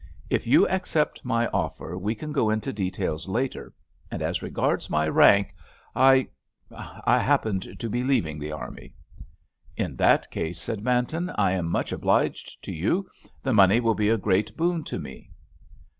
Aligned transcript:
"If 0.31 0.47
you 0.47 0.67
accept 0.67 1.23
my 1.23 1.45
offer 1.49 1.95
we 1.95 2.15
can 2.15 2.31
go 2.31 2.49
into 2.49 2.73
details 2.73 3.27
later, 3.27 3.71
and 4.09 4.23
as 4.23 4.41
regards 4.41 4.89
my 4.89 5.07
rank, 5.07 5.53
I—I 5.95 7.19
happen 7.19 7.59
to 7.59 7.87
be 7.87 8.03
leaving 8.03 8.39
the 8.39 8.51
army." 8.51 8.95
"In 9.77 9.95
that 9.97 10.31
case," 10.31 10.59
said 10.59 10.83
Manton, 10.83 11.29
"I 11.35 11.51
am 11.51 11.67
much 11.69 11.91
obliged 11.91 12.63
to 12.63 12.71
you; 12.71 13.11
the 13.43 13.53
money 13.53 13.79
will 13.79 13.93
be 13.93 14.09
a 14.09 14.17
great 14.17 14.57
boon 14.57 14.83
to 14.85 14.97
me." 14.97 15.29